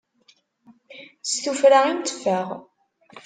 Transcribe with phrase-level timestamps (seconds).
[1.29, 2.47] S tufra i nteffeɣ.